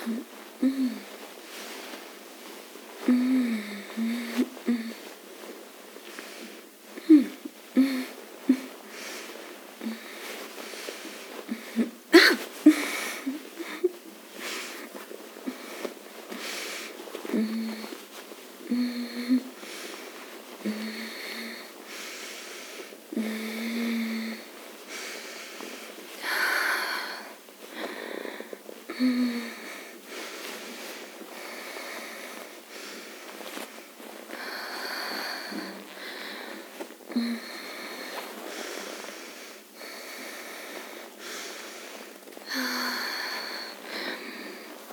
[0.00, 0.40] Mm-hmm.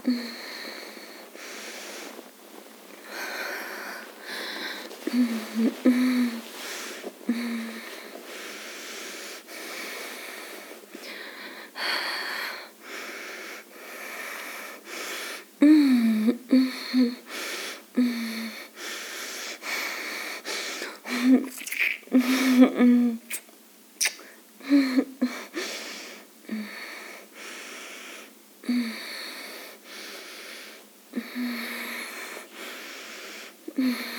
[0.08, 0.14] うん。
[5.86, 6.47] うん
[31.14, 31.20] う
[33.82, 34.17] ん。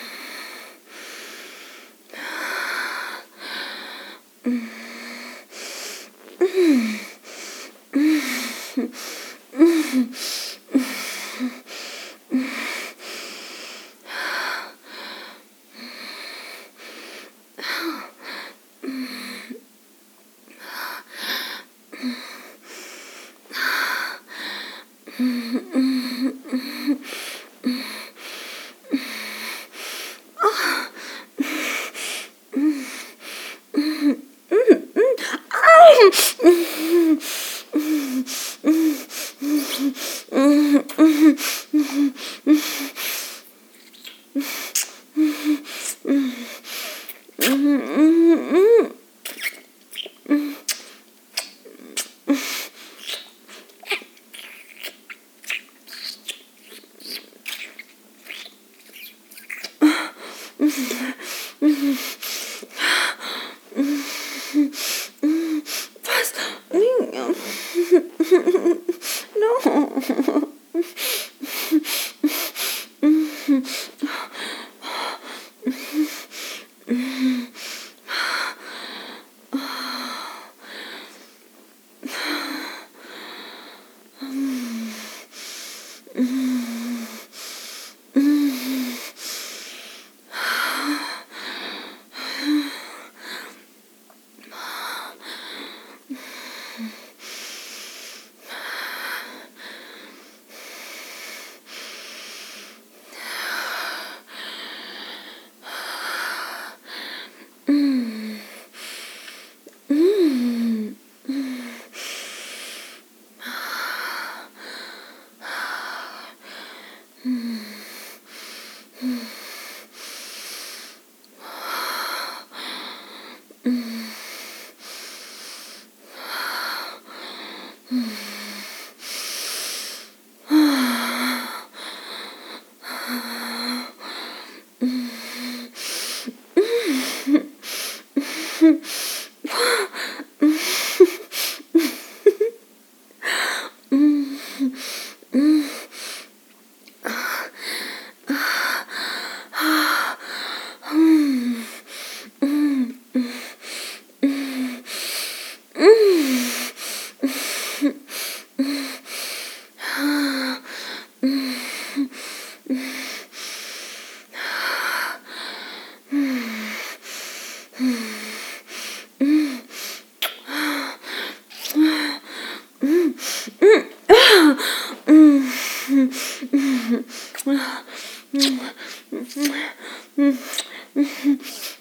[61.61, 62.18] Mm-hmm.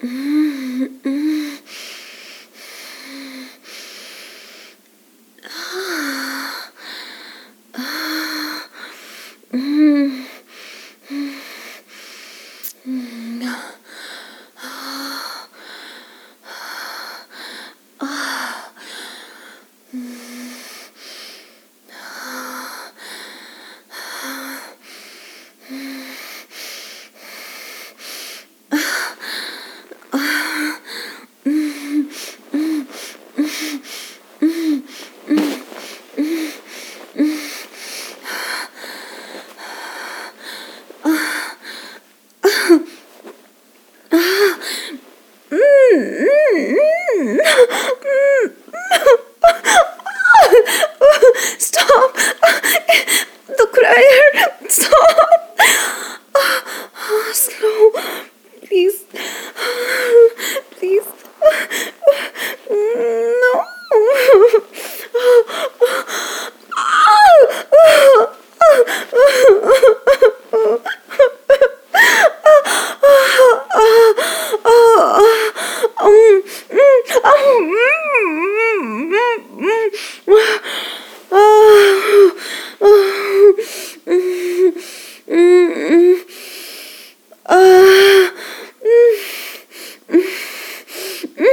[0.00, 0.47] Mm-hmm.